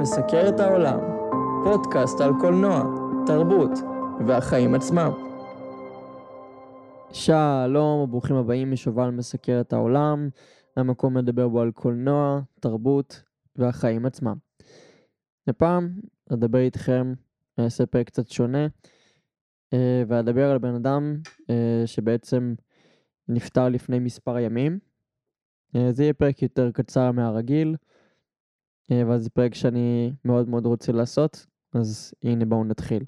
מסקר 0.00 0.48
את 0.48 0.60
העולם, 0.60 1.00
פודקאסט 1.64 2.20
על 2.20 2.32
קולנוע, 2.40 2.82
תרבות 3.26 3.70
והחיים 4.26 4.74
עצמם. 4.74 5.12
שלום 7.12 8.10
ברוכים 8.10 8.36
הבאים 8.36 8.72
משובל 8.72 9.10
מסקר 9.10 9.60
את 9.60 9.72
העולם, 9.72 10.28
המקום 10.76 11.16
לדבר 11.16 11.48
בו 11.48 11.60
על 11.60 11.70
קולנוע, 11.70 12.40
תרבות 12.60 13.22
והחיים 13.56 14.06
עצמם. 14.06 14.36
הפעם 15.48 15.90
אדבר 16.32 16.58
איתכם, 16.58 17.14
אעשה 17.58 17.86
פרק 17.86 18.06
קצת 18.06 18.28
שונה, 18.28 18.66
אה, 19.72 20.02
ואדבר 20.08 20.50
על 20.50 20.58
בן 20.58 20.74
אדם 20.74 21.16
אה, 21.50 21.82
שבעצם 21.86 22.54
נפטר 23.28 23.68
לפני 23.68 23.98
מספר 23.98 24.38
ימים. 24.38 24.78
אה, 25.76 25.92
זה 25.92 26.02
יהיה 26.02 26.14
פרק 26.14 26.42
יותר 26.42 26.70
קצר 26.70 27.12
מהרגיל, 27.12 27.76
אבל 28.92 29.18
זה 29.18 29.30
פרק 29.30 29.54
שאני 29.54 30.12
מאוד 30.24 30.48
מאוד 30.48 30.66
רוצה 30.66 30.92
לעשות, 30.92 31.46
אז 31.74 32.14
הנה 32.22 32.44
בואו 32.44 32.64
נתחיל. 32.64 33.04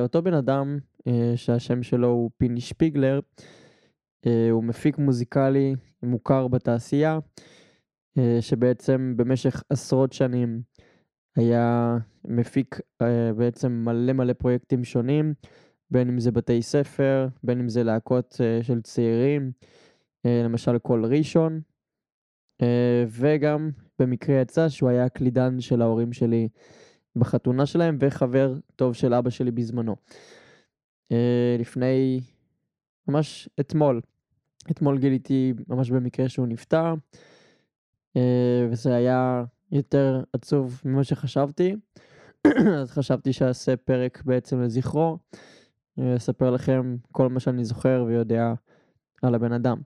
אותו 0.00 0.22
בן 0.22 0.34
אדם 0.34 0.78
שהשם 1.36 1.82
שלו 1.82 2.08
הוא 2.08 2.30
פיני 2.36 2.60
שפיגלר, 2.60 3.20
הוא 4.50 4.64
מפיק 4.64 4.98
מוזיקלי 4.98 5.74
מוכר 6.02 6.48
בתעשייה, 6.48 7.18
שבעצם 8.40 9.14
במשך 9.16 9.62
עשרות 9.70 10.12
שנים 10.12 10.62
היה 11.36 11.96
מפיק 12.24 12.80
בעצם 13.36 13.72
מלא 13.72 14.12
מלא 14.12 14.32
פרויקטים 14.32 14.84
שונים, 14.84 15.34
בין 15.90 16.08
אם 16.08 16.20
זה 16.20 16.30
בתי 16.30 16.62
ספר, 16.62 17.28
בין 17.42 17.60
אם 17.60 17.68
זה 17.68 17.82
להקות 17.82 18.40
של 18.62 18.82
צעירים, 18.82 19.52
למשל 20.24 20.78
קול 20.78 21.04
ראשון, 21.04 21.60
וגם 23.08 23.70
במקרה 23.98 24.40
יצא 24.40 24.68
שהוא 24.68 24.88
היה 24.88 25.04
הקלידן 25.04 25.60
של 25.60 25.82
ההורים 25.82 26.12
שלי 26.12 26.48
בחתונה 27.16 27.66
שלהם 27.66 27.98
וחבר 28.00 28.54
טוב 28.76 28.94
של 28.94 29.14
אבא 29.14 29.30
שלי 29.30 29.50
בזמנו. 29.50 29.96
לפני, 31.58 32.20
ממש 33.08 33.48
אתמול, 33.60 34.00
אתמול 34.70 34.98
גיליתי 34.98 35.52
ממש 35.68 35.90
במקרה 35.90 36.28
שהוא 36.28 36.46
נפטר, 36.46 36.94
וזה 38.70 38.94
היה 38.94 39.44
יותר 39.72 40.22
עצוב 40.32 40.80
ממה 40.84 41.04
שחשבתי, 41.04 41.76
אז 42.80 42.90
חשבתי 42.90 43.32
שאעשה 43.32 43.76
פרק 43.76 44.22
בעצם 44.24 44.60
לזכרו, 44.60 45.18
אספר 46.16 46.50
לכם 46.50 46.96
כל 47.12 47.28
מה 47.28 47.40
שאני 47.40 47.64
זוכר 47.64 48.04
ויודע 48.06 48.52
על 49.22 49.34
הבן 49.34 49.52
אדם. 49.52 49.78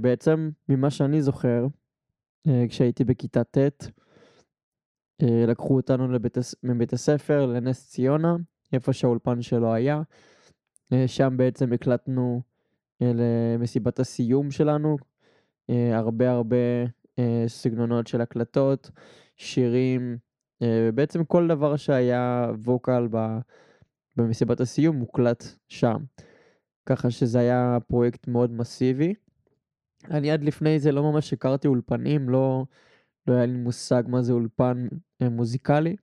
בעצם 0.00 0.50
ממה 0.68 0.90
שאני 0.90 1.22
זוכר, 1.22 1.66
כשהייתי 2.68 3.04
בכיתה 3.04 3.44
ט', 3.44 3.90
לקחו 5.22 5.76
אותנו 5.76 6.12
לבית, 6.12 6.38
מבית 6.62 6.92
הספר 6.92 7.46
לנס 7.46 7.90
ציונה, 7.90 8.36
איפה 8.72 8.92
שהאולפן 8.92 9.42
שלו 9.42 9.74
היה. 9.74 10.02
שם 11.06 11.34
בעצם 11.36 11.72
הקלטנו 11.72 12.42
למסיבת 13.00 14.00
הסיום 14.00 14.50
שלנו, 14.50 14.96
הרבה 15.68 16.30
הרבה 16.30 16.56
סגנונות 17.46 18.06
של 18.06 18.20
הקלטות, 18.20 18.90
שירים, 19.36 20.18
בעצם 20.94 21.24
כל 21.24 21.48
דבר 21.48 21.76
שהיה 21.76 22.50
ווקל 22.64 23.08
במסיבת 24.16 24.60
הסיום 24.60 24.96
מוקלט 24.96 25.44
שם. 25.68 25.96
ככה 26.86 27.10
שזה 27.10 27.38
היה 27.38 27.78
פרויקט 27.86 28.28
מאוד 28.28 28.52
מסיבי. 28.52 29.14
אני 30.10 30.30
עד 30.30 30.44
לפני 30.44 30.80
זה 30.80 30.92
לא 30.92 31.02
ממש 31.02 31.32
הכרתי 31.32 31.68
אולפנים, 31.68 32.28
לא, 32.28 32.64
לא 33.26 33.34
היה 33.34 33.46
לי 33.46 33.56
מושג 33.56 34.02
מה 34.06 34.22
זה 34.22 34.32
אולפן 34.32 34.88
מוזיקלי, 35.20 35.96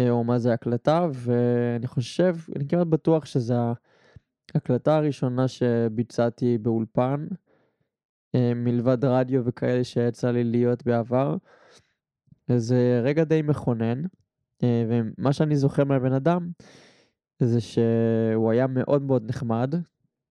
או 0.00 0.24
מה 0.24 0.38
זה 0.38 0.52
הקלטה, 0.52 1.06
ואני 1.12 1.86
חושב, 1.86 2.36
אני 2.56 2.68
כמעט 2.68 2.86
בטוח 2.86 3.24
שזו 3.24 3.54
ההקלטה 4.54 4.96
הראשונה 4.96 5.48
שביצעתי 5.48 6.58
באולפן, 6.58 7.26
מלבד 8.36 9.04
רדיו 9.04 9.44
וכאלה 9.44 9.84
שיצא 9.84 10.30
לי 10.30 10.44
להיות 10.44 10.84
בעבר. 10.86 11.36
זה 12.56 13.00
רגע 13.04 13.24
די 13.24 13.42
מכונן, 13.42 14.02
ומה 14.62 15.32
שאני 15.32 15.56
זוכר 15.56 15.84
מהבן 15.84 16.12
אדם, 16.12 16.50
זה 17.38 17.60
שהוא 17.60 18.50
היה 18.50 18.66
מאוד 18.66 19.02
מאוד 19.02 19.28
נחמד, 19.28 19.74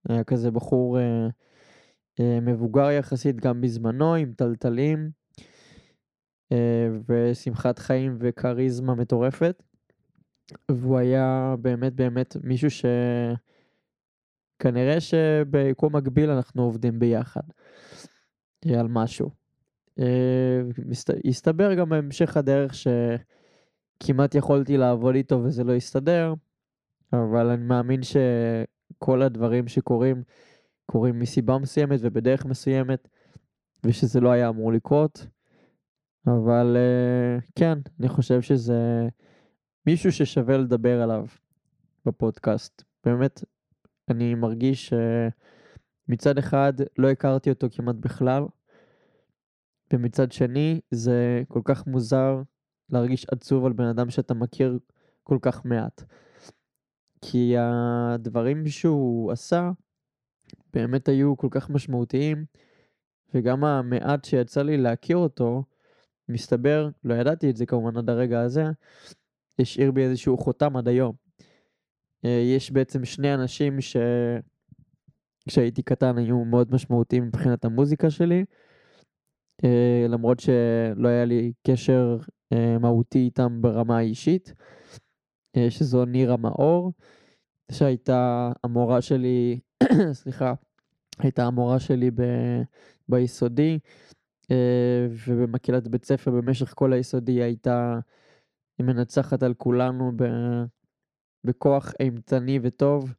היה 0.10 0.24
כזה 0.24 0.52
בחור 0.52 1.00
אה, 1.00 1.04
אה, 1.04 1.28
מבוגר 2.22 2.92
יחסית 2.92 3.36
גם 3.36 3.62
בזמנו, 3.62 4.16
עם 4.16 4.34
טלטלים, 4.34 5.10
אה, 6.52 6.88
ושמחת 7.10 7.80
חיים 7.80 8.18
וכריזמה 8.20 8.96
מטורפת, 8.96 9.64
והוא 10.72 10.98
היה 10.98 11.56
באמת 11.62 11.94
באמת 11.94 12.36
מישהו 12.44 12.70
שכנראה 14.60 15.00
שביקום 15.00 15.96
מקביל 15.96 16.30
אנחנו 16.30 16.64
עובדים 16.64 17.00
ביחד 17.00 17.42
על 18.80 18.88
משהו. 18.88 19.30
הסתבר 21.30 21.74
גם 21.74 21.90
בהמשך 21.90 22.38
הדרך 22.38 22.74
שכמעט 22.74 24.36
יכולתי 24.36 24.78
לעבוד 24.78 25.16
איתו 25.16 25.44
וזה 25.44 25.64
לא 25.64 25.74
הסתדר, 25.74 26.34
אבל 27.14 27.50
אני 27.50 27.64
מאמין 27.64 28.00
שכל 28.04 29.22
הדברים 29.22 29.68
שקורים, 29.68 30.24
קורים 30.86 31.20
מסיבה 31.20 31.58
מסוימת 31.58 32.00
ובדרך 32.04 32.46
מסוימת, 32.46 33.08
ושזה 33.86 34.20
לא 34.20 34.32
היה 34.32 34.50
אמור 34.50 34.74
לקרות. 34.74 35.28
אבל 36.28 36.78
כן, 37.56 37.78
אני 38.00 38.10
חושב 38.10 38.42
שזה 38.42 39.08
מישהו 39.86 40.12
ששווה 40.12 40.58
לדבר 40.58 41.02
עליו 41.02 41.26
בפודקאסט. 42.06 42.84
באמת, 43.06 43.44
אני 44.10 44.36
מרגיש 44.36 44.94
שמצד 46.08 46.38
אחד 46.38 46.74
לא 46.98 47.10
הכרתי 47.10 47.50
אותו 47.50 47.68
כמעט 47.72 47.96
בכלל, 47.96 48.44
ומצד 49.94 50.32
שני 50.32 50.82
זה 50.92 51.44
כל 51.48 51.62
כך 51.64 51.88
מוזר 51.88 52.42
להרגיש 52.90 53.26
עצוב 53.32 53.66
על 53.66 53.74
בן 53.74 53.86
אדם 53.86 54.10
שאתה 54.10 54.34
מכיר 54.34 54.80
כל 55.24 55.38
כך 55.42 55.66
מעט. 55.66 56.04
כי 57.22 57.56
הדברים 57.58 58.68
שהוא 58.68 59.32
עשה 59.32 59.72
באמת 60.76 61.08
היו 61.08 61.38
כל 61.38 61.48
כך 61.52 61.70
משמעותיים, 61.70 62.46
וגם 63.34 63.64
המעט 63.64 64.26
שיצא 64.26 64.62
לי 64.62 64.78
להכיר 64.78 65.18
אותו, 65.18 65.64
מסתבר, 66.30 66.90
לא 67.04 67.14
ידעתי 67.14 67.50
את 67.50 67.56
זה 67.56 67.66
כמובן 67.66 67.98
עד 67.98 68.10
הרגע 68.10 68.42
הזה, 68.42 68.64
השאיר 69.60 69.92
בי 69.92 70.04
איזשהו 70.04 70.38
חותם 70.38 70.78
עד 70.78 70.88
היום. 70.88 71.16
אה, 72.26 72.44
יש 72.56 72.72
בעצם 72.72 73.06
שני 73.06 73.34
אנשים 73.34 73.82
ש... 73.82 73.98
כשהייתי 75.48 75.84
קטן 75.84 76.18
היו 76.18 76.46
מאוד 76.46 76.74
משמעותיים 76.74 77.24
מבחינת 77.24 77.66
המוזיקה 77.66 78.10
שלי, 78.10 78.46
אה, 79.64 80.06
למרות 80.10 80.40
שלא 80.40 81.08
היה 81.08 81.26
לי 81.26 81.54
קשר 81.68 82.18
אה, 82.54 82.78
מהותי 82.80 83.20
איתם 83.20 83.62
ברמה 83.62 83.98
האישית. 83.98 84.54
שזו 85.70 86.06
נירה 86.06 86.38
מאור, 86.38 86.92
שהייתה 87.72 88.52
המורה 88.64 89.02
שלי, 89.02 89.60
סליחה, 90.22 90.54
הייתה 91.20 91.46
המורה 91.46 91.80
שלי 91.80 92.12
ב, 92.12 92.22
ביסודי, 93.10 93.80
אה, 94.52 95.08
ובמקהלת 95.28 95.88
בית 95.88 96.06
ספר 96.06 96.32
במשך 96.32 96.74
כל 96.76 96.94
היסודי 96.94 97.32
היא 97.32 97.44
הייתה 97.44 98.00
מנצחת 98.80 99.44
על 99.44 99.54
כולנו 99.54 100.12
ב, 100.16 100.24
בכוח 101.44 101.94
אימתני 102.00 102.60
וטוב, 102.62 103.14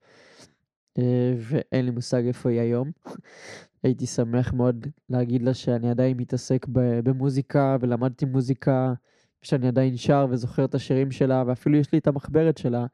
אה, 0.98 1.34
ואין 1.38 1.84
לי 1.84 1.90
מושג 1.90 2.26
איפה 2.26 2.50
היא 2.50 2.60
היום. 2.60 2.90
הייתי 3.82 4.06
שמח 4.06 4.52
מאוד 4.52 4.86
להגיד 5.08 5.42
לה 5.42 5.54
שאני 5.54 5.90
עדיין 5.90 6.16
מתעסק 6.16 6.66
במוזיקה 7.04 7.76
ולמדתי 7.80 8.24
מוזיקה 8.24 8.92
שאני 9.42 9.68
עדיין 9.68 9.96
שר 9.96 10.26
וזוכר 10.30 10.64
את 10.64 10.74
השירים 10.74 11.10
שלה, 11.10 11.44
ואפילו 11.46 11.76
יש 11.78 11.92
לי 11.92 11.98
את 11.98 12.06
המחברת 12.06 12.58
שלה 12.58 12.86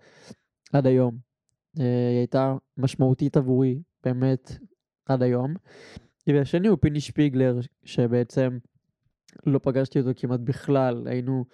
עד 0.72 0.86
היום. 0.86 1.31
אה, 1.80 2.08
היא 2.10 2.18
הייתה 2.18 2.54
משמעותית 2.76 3.36
עבורי, 3.36 3.82
באמת, 4.04 4.52
עד 5.06 5.22
היום. 5.22 5.54
והשני 6.26 6.68
הוא 6.68 6.78
פיני 6.80 7.00
שפיגלר, 7.00 7.58
שבעצם 7.84 8.58
לא 9.46 9.58
פגשתי 9.58 9.98
אותו 10.00 10.10
כמעט 10.16 10.40
בכלל, 10.40 11.06
היינו 11.06 11.44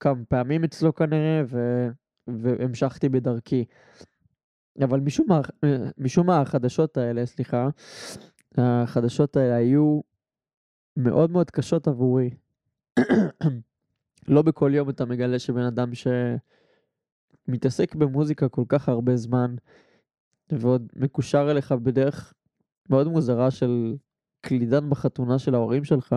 כמה 0.00 0.24
פעמים 0.28 0.64
אצלו 0.64 0.94
כנראה, 0.94 1.42
ו... 1.48 1.86
והמשכתי 2.26 3.08
בדרכי. 3.08 3.64
אבל 4.84 5.00
משום 5.00 5.26
מה, 5.28 5.40
משום 5.98 6.26
מה 6.26 6.40
החדשות 6.40 6.96
האלה, 6.96 7.26
סליחה, 7.26 7.68
החדשות 8.58 9.36
האלה 9.36 9.54
היו 9.54 10.00
מאוד 10.96 11.30
מאוד 11.30 11.50
קשות 11.50 11.88
עבורי. 11.88 12.30
לא 14.28 14.42
בכל 14.42 14.70
יום 14.74 14.90
אתה 14.90 15.04
מגלה 15.04 15.38
שבן 15.38 15.62
אדם 15.62 15.94
שמתעסק 17.46 17.94
במוזיקה 17.94 18.48
כל 18.48 18.64
כך 18.68 18.88
הרבה 18.88 19.16
זמן, 19.16 19.54
ועוד 20.52 20.92
מקושר 20.96 21.50
אליך 21.50 21.72
בדרך 21.72 22.34
מאוד 22.90 23.08
מוזרה 23.08 23.50
של 23.50 23.96
קלידן 24.40 24.90
בחתונה 24.90 25.38
של 25.38 25.54
ההורים 25.54 25.84
שלך, 25.84 26.14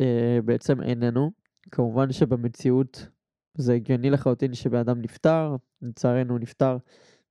אה, 0.00 0.38
בעצם 0.44 0.82
איננו. 0.82 1.30
כמובן 1.70 2.12
שבמציאות 2.12 3.08
זה 3.54 3.72
הגיוני 3.72 4.10
לחלוטין 4.10 4.54
שבן 4.54 4.78
אדם 4.78 5.00
נפטר, 5.00 5.56
לצערנו 5.82 6.38
נפטר 6.38 6.78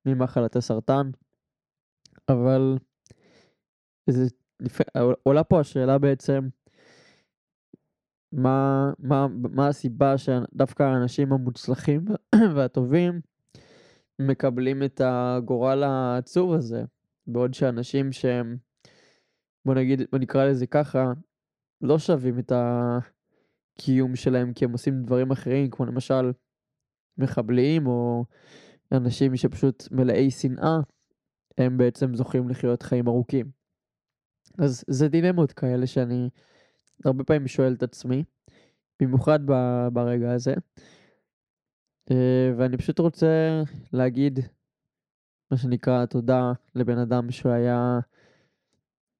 ממחלת 0.06 0.56
הסרטן, 0.56 1.10
אבל 2.30 2.78
זה, 4.10 4.28
עולה 5.24 5.44
פה 5.44 5.60
השאלה 5.60 5.98
בעצם, 5.98 6.48
מה, 8.36 8.92
מה, 9.00 9.28
מה 9.30 9.68
הסיבה 9.68 10.18
שדווקא 10.18 10.84
האנשים 10.84 11.34
המוצלחים 11.34 12.06
והטובים 12.56 13.22
מקבלים 14.20 14.84
את 14.84 15.02
הגורל 15.04 15.84
העצוב 15.84 16.54
הזה, 16.54 16.84
בעוד 17.28 17.54
שאנשים 17.54 18.12
שהם, 18.12 18.58
בוא 19.66 19.74
נגיד, 19.74 20.02
בוא 20.12 20.20
נקרא 20.20 20.46
לזה 20.46 20.68
ככה, 20.68 21.14
לא 21.82 22.00
שווים 22.00 22.40
את 22.40 22.52
הקיום 22.56 24.16
שלהם 24.16 24.54
כי 24.54 24.66
הם 24.66 24.72
עושים 24.72 25.04
דברים 25.04 25.32
אחרים, 25.32 25.70
כמו 25.70 25.86
למשל 25.86 26.32
מחבלים 27.18 27.88
או 27.88 28.26
אנשים 28.92 29.36
שפשוט 29.36 29.84
מלאי 29.92 30.32
שנאה, 30.32 30.80
הם 31.58 31.78
בעצם 31.78 32.16
זוכים 32.16 32.50
לחיות 32.50 32.84
חיים 32.84 33.08
ארוכים. 33.08 33.46
אז 34.58 34.84
זה 34.88 35.08
דילמות 35.08 35.52
כאלה 35.52 35.88
שאני 35.88 36.30
הרבה 37.06 37.24
פעמים 37.24 37.48
שואל 37.48 37.74
את 37.74 37.84
עצמי, 37.84 38.24
במיוחד 39.00 39.40
ברגע 39.94 40.34
הזה. 40.34 40.54
אה, 42.12 42.54
ואני 42.58 42.78
פשוט 42.78 43.00
רוצה 43.00 43.64
להגיד, 43.94 44.40
מה 45.52 45.58
שנקרא, 45.58 46.06
תודה 46.06 46.52
לבן 46.76 46.98
אדם 46.98 47.32
שהוא 47.32 47.52
היה 47.52 48.00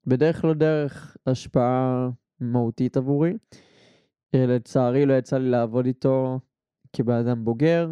בדרך 0.08 0.46
לא 0.46 0.54
דרך 0.54 1.18
השפעה 1.26 2.10
מהותית 2.40 2.98
עבורי. 2.98 3.34
אה, 4.36 4.46
לצערי 4.46 5.06
לא 5.06 5.14
יצא 5.14 5.38
לי 5.38 5.50
לעבוד 5.50 5.86
איתו 5.86 6.40
כבן 6.94 7.14
אדם 7.14 7.46
בוגר, 7.46 7.92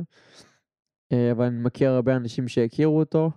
אה, 1.11 1.31
אבל 1.31 1.45
אני 1.45 1.59
מכיר 1.59 1.91
הרבה 1.91 2.15
אנשים 2.15 2.47
שהכירו 2.47 2.99
אותו, 2.99 3.31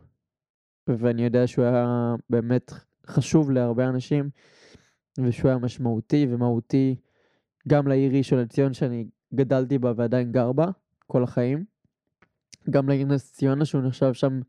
ואני 0.87 1.25
יודע 1.25 1.47
שהוא 1.47 1.65
היה 1.65 2.15
באמת 2.31 2.73
חשוב 3.07 3.51
להרבה 3.51 3.89
אנשים, 3.89 4.31
ושהוא 5.25 5.49
היה 5.49 5.59
משמעותי 5.59 6.27
ומהותי 6.31 6.97
גם 7.69 7.89
לעיר 7.89 8.17
ראשון 8.17 8.39
לציון 8.39 8.75
שאני 8.75 9.07
גדלתי 9.35 9.79
בה 9.79 9.93
ועדיין 9.97 10.33
גר 10.33 10.53
בה 10.53 10.67
כל 11.07 11.23
החיים. 11.23 11.65
גם 12.71 12.89
לעיר 12.89 13.07
נס 13.07 13.33
ציונה 13.33 13.65
שהוא 13.65 13.83
נחשב 13.83 14.13
שם 14.13 14.41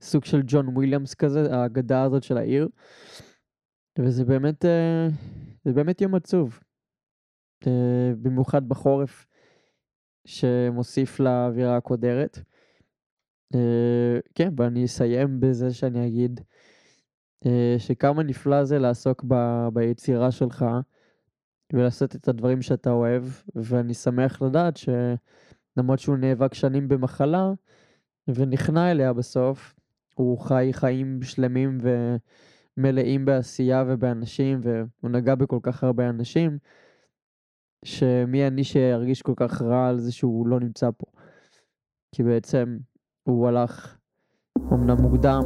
סוג 0.00 0.24
של 0.24 0.40
ג'ון 0.46 0.68
וויליאמס 0.68 1.14
כזה, 1.14 1.54
האגדה 1.54 2.02
הזאת 2.02 2.22
של 2.22 2.36
העיר. 2.36 2.68
וזה 3.98 4.24
באמת, 4.24 4.64
אה, 4.64 5.08
זה 5.64 5.72
באמת 5.72 6.00
יום 6.00 6.14
עצוב. 6.14 6.60
אה, 7.66 8.12
במיוחד 8.22 8.68
בחורף 8.68 9.26
שמוסיף 10.26 11.20
לאווירה 11.20 11.76
הקודרת. 11.76 12.38
אה, 13.54 14.18
כן, 14.34 14.52
ואני 14.56 14.84
אסיים 14.84 15.40
בזה 15.40 15.74
שאני 15.74 16.06
אגיד 16.06 16.40
שכמה 17.78 18.22
נפלא 18.22 18.64
זה 18.64 18.78
לעסוק 18.78 19.24
ב, 19.28 19.34
ביצירה 19.72 20.30
שלך 20.30 20.64
ולעשות 21.72 22.16
את 22.16 22.28
הדברים 22.28 22.62
שאתה 22.62 22.90
אוהב, 22.90 23.24
ואני 23.54 23.94
שמח 23.94 24.42
לדעת 24.42 24.76
שלמרות 24.76 25.98
שהוא 25.98 26.16
נאבק 26.16 26.54
שנים 26.54 26.88
במחלה 26.88 27.52
ונכנע 28.28 28.90
אליה 28.90 29.12
בסוף, 29.12 29.74
הוא 30.14 30.38
חי 30.38 30.68
חיים 30.72 31.22
שלמים 31.22 31.78
ומלאים 32.76 33.24
בעשייה 33.24 33.84
ובאנשים, 33.86 34.60
והוא 34.62 35.10
נגע 35.10 35.34
בכל 35.34 35.58
כך 35.62 35.84
הרבה 35.84 36.08
אנשים, 36.08 36.58
שמי 37.84 38.46
אני 38.46 38.64
שארגיש 38.64 39.22
כל 39.22 39.34
כך 39.36 39.62
רע 39.62 39.88
על 39.88 39.98
זה 39.98 40.12
שהוא 40.12 40.46
לא 40.46 40.60
נמצא 40.60 40.90
פה. 40.98 41.06
כי 42.14 42.22
בעצם 42.22 42.78
הוא 43.22 43.48
הלך 43.48 43.98
אמנם 44.72 44.96
מוקדם, 45.02 45.42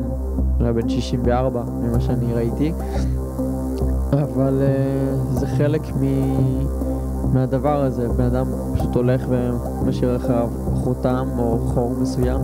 אולי 0.61 0.73
בן 0.73 0.89
64 0.89 1.63
ממה 1.83 2.01
שאני 2.01 2.35
ראיתי, 2.35 2.73
אבל 4.13 4.63
uh, 4.63 5.39
זה 5.39 5.47
חלק 5.47 5.83
מ... 6.01 6.05
מהדבר 7.33 7.83
הזה, 7.85 8.09
בן 8.09 8.25
אדם 8.25 8.47
פשוט 8.75 8.95
הולך 8.95 9.27
ומשאיר 9.29 10.17
אחריו 10.17 10.49
חותם 10.75 11.29
או 11.39 11.59
חור 11.59 11.93
מסוים, 12.01 12.41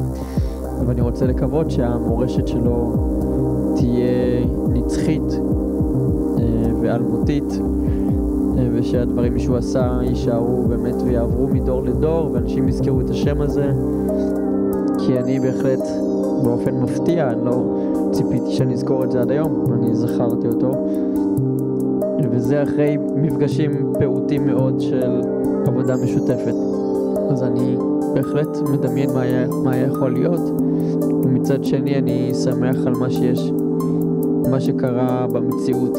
ואני 0.87 1.01
רוצה 1.01 1.27
לקוות 1.27 1.71
שהמורשת 1.71 2.49
שלו 2.49 2.95
תהיה 3.77 4.47
נצחית 4.69 5.31
uh, 5.31 6.41
ואלמותית, 6.83 7.51
uh, 7.51 8.59
ושהדברים 8.73 9.39
שהוא 9.39 9.57
עשה 9.57 9.99
יישארו 10.03 10.65
באמת 10.69 11.03
ויעברו 11.05 11.47
מדור 11.47 11.83
לדור, 11.83 12.31
ואנשים 12.33 12.69
יזכרו 12.69 13.01
את 13.01 13.11
השם 13.11 13.41
הזה, 13.41 13.73
כי 14.99 15.19
אני 15.19 15.41
בהחלט 15.41 15.81
באופן 16.43 16.81
מפתיע, 16.81 17.31
אני 17.31 17.45
לא 17.45 17.63
ציפיתי 18.13 18.51
שאני 18.51 18.75
אזכור 18.75 19.05
את 19.05 19.11
זה 19.11 19.21
עד 19.21 19.31
היום, 19.31 19.65
אני 19.73 19.95
זכרתי 19.95 20.47
אותו. 20.49 20.73
וזה 22.31 22.63
אחרי 22.63 22.97
מפגשים 23.17 23.93
פעוטים 23.99 24.47
מאוד 24.47 24.81
של 24.81 25.21
עבודה 25.67 25.97
משותפת. 25.97 26.55
אז 27.31 27.43
אני 27.43 27.77
בהחלט 28.15 28.57
מדמיין 28.73 29.11
מה 29.15 29.21
היה, 29.21 29.47
מה 29.65 29.73
היה 29.73 29.87
יכול 29.87 30.13
להיות, 30.13 30.41
ומצד 31.25 31.65
שני 31.65 31.99
אני 31.99 32.35
שמח 32.35 32.87
על 32.87 32.93
מה 32.93 33.11
שיש, 33.11 33.53
מה 34.51 34.61
שקרה 34.61 35.27
במציאות. 35.33 35.99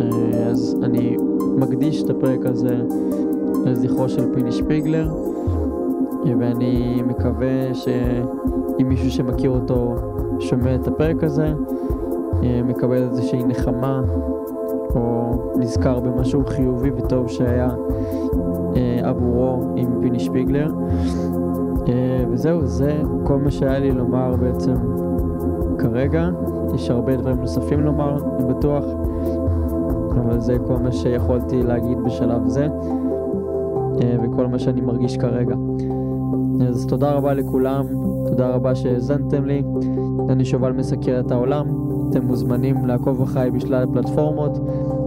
אה, 0.00 0.46
אז 0.50 0.76
אני 0.82 1.16
מקדיש 1.56 2.02
את 2.02 2.10
הפרק 2.10 2.46
הזה 2.46 2.76
לזכרו 3.64 4.08
של 4.08 4.34
פיני 4.34 4.52
שפיגלר, 4.52 5.08
ואני 6.40 7.02
מקווה 7.06 7.74
שאם 7.74 8.88
מישהו 8.88 9.10
שמכיר 9.10 9.50
אותו 9.50 9.94
שומע 10.40 10.74
את 10.74 10.88
הפרק 10.88 11.24
הזה, 11.24 11.52
אה, 12.42 12.60
מקבל 12.64 12.96
איזושהי 12.96 13.44
נחמה 13.44 14.00
או 14.94 15.32
נזכר 15.56 16.00
במשהו 16.00 16.46
חיובי 16.46 16.90
וטוב 16.90 17.28
שהיה 17.28 17.70
אה, 18.76 19.00
עבורו 19.02 19.72
עם 19.76 20.00
פיני 20.00 20.20
שפיגלר. 20.20 20.68
אה, 21.88 22.24
וזהו, 22.30 22.66
זה 22.66 23.02
כל 23.24 23.38
מה 23.38 23.50
שהיה 23.50 23.78
לי 23.78 23.90
לומר 23.90 24.36
בעצם 24.36 24.74
כרגע. 25.78 26.28
יש 26.74 26.90
הרבה 26.90 27.16
דברים 27.16 27.40
נוספים 27.40 27.80
לומר, 27.80 28.16
אני 28.36 28.54
בטוח, 28.54 28.84
אבל 30.10 30.40
זה 30.40 30.56
כל 30.66 30.76
מה 30.76 30.92
שיכולתי 30.92 31.62
להגיד 31.62 31.98
בשלב 32.04 32.48
זה, 32.48 32.68
וכל 34.22 34.46
מה 34.46 34.58
שאני 34.58 34.80
מרגיש 34.80 35.16
כרגע. 35.16 35.54
אז 36.62 36.86
תודה 36.86 37.12
רבה 37.12 37.34
לכולם, 37.34 37.84
תודה 38.26 38.48
רבה 38.48 38.74
שהאזנתם 38.74 39.44
לי. 39.44 39.62
אני 40.28 40.44
שובל 40.44 40.72
מסקר 40.72 41.20
את 41.20 41.30
העולם, 41.30 41.66
אתם 42.10 42.26
מוזמנים 42.26 42.86
לעקוב 42.86 43.22
אחריי 43.22 43.50
בשלל 43.50 43.82
הפלטפורמות, 43.82 44.58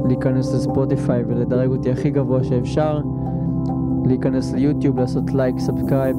להיכנס 0.05 0.53
לספוטיפיי 0.53 1.23
ולדרג 1.27 1.69
אותי 1.69 1.91
הכי 1.91 2.09
גבוה 2.09 2.43
שאפשר, 2.43 3.01
להיכנס 4.05 4.53
ליוטיוב, 4.53 4.99
לעשות 4.99 5.33
לייק, 5.33 5.59
subscribe, 5.59 6.17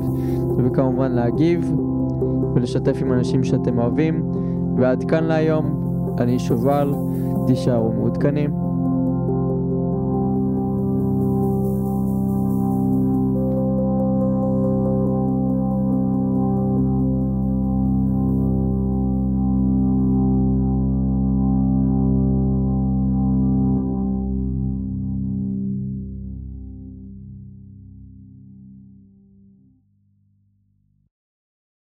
וכמובן 0.59 1.13
להגיב 1.13 1.75
ולשתף 2.55 2.99
עם 3.01 3.13
אנשים 3.13 3.45
שאתם 3.45 3.79
אוהבים. 3.79 4.33
ועד 4.77 5.05
כאן 5.05 5.25
להיום, 5.25 5.67
אני 6.19 6.39
שובל, 6.39 6.95
תישארו 7.47 7.93
מעודכנים. 7.93 8.68